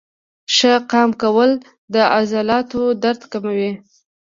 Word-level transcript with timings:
ښه 0.55 0.73
قام 0.91 1.09
کول 1.21 1.51
د 1.93 1.95
عضلاتو 2.15 2.81
درد 3.03 3.21
کموي. 3.31 3.71